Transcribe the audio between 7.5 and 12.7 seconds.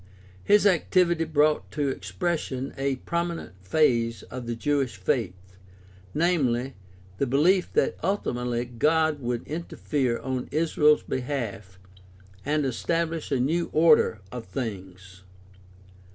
that ulti mately God would interfere on Israel's behalf and